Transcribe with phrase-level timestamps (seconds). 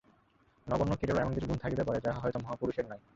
[0.67, 2.99] নগণ্য কীটেরও এমন কিছু গুণ থাকিতে পারে, যাহা হয়তো মহাপুরুষের নাই।